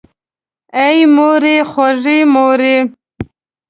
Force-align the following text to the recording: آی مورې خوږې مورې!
آی 0.83 0.99
مورې 1.15 1.55
خوږې 1.71 2.19
مورې! 2.33 2.75